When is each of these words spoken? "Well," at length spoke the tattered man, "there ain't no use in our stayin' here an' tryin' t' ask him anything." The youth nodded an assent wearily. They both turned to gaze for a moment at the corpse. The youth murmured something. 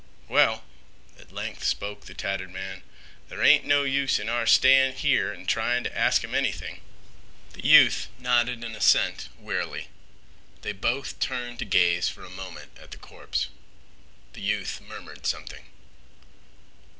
"Well," 0.27 0.63
at 1.19 1.31
length 1.31 1.63
spoke 1.63 2.05
the 2.05 2.15
tattered 2.15 2.49
man, 2.49 2.81
"there 3.29 3.43
ain't 3.43 3.65
no 3.65 3.83
use 3.83 4.17
in 4.17 4.29
our 4.29 4.47
stayin' 4.47 4.95
here 4.95 5.31
an' 5.31 5.45
tryin' 5.45 5.83
t' 5.83 5.91
ask 5.91 6.23
him 6.23 6.33
anything." 6.33 6.81
The 7.53 7.63
youth 7.67 8.07
nodded 8.17 8.63
an 8.63 8.73
assent 8.73 9.29
wearily. 9.37 9.89
They 10.63 10.71
both 10.73 11.19
turned 11.19 11.59
to 11.59 11.65
gaze 11.65 12.09
for 12.09 12.25
a 12.25 12.31
moment 12.31 12.71
at 12.81 12.89
the 12.89 12.97
corpse. 12.97 13.49
The 14.33 14.41
youth 14.41 14.81
murmured 14.81 15.27
something. 15.27 15.65